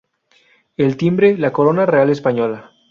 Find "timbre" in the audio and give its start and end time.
0.97-1.37